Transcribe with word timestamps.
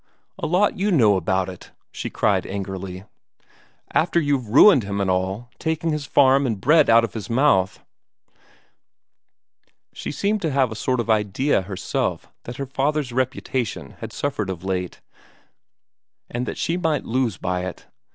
"A 0.39 0.47
lot 0.47 0.79
you 0.79 0.89
know 0.91 1.15
about 1.15 1.47
it!" 1.47 1.69
she 1.91 2.09
cried 2.09 2.47
angrily. 2.47 3.03
"After 3.93 4.19
you've 4.19 4.49
ruined 4.49 4.81
him 4.81 4.99
and 4.99 5.11
all, 5.11 5.51
taking 5.59 5.91
his 5.91 6.07
farm 6.07 6.47
and 6.47 6.55
the 6.55 6.59
bread 6.59 6.89
out 6.89 7.03
of 7.03 7.13
his 7.13 7.29
mouth." 7.29 7.83
She 9.93 10.11
seemed 10.11 10.41
to 10.41 10.49
have 10.49 10.71
a 10.71 10.75
sort 10.75 10.99
of 10.99 11.11
idea 11.11 11.61
herself 11.61 12.33
that 12.45 12.57
her 12.57 12.65
father's 12.65 13.13
reputation 13.13 13.91
had 13.99 14.11
suffered 14.11 14.49
of 14.49 14.63
late, 14.63 15.01
and 16.31 16.47
that 16.47 16.57
she 16.57 16.77
might 16.77 17.05
lose 17.05 17.37
by 17.37 17.63
it. 17.65 17.85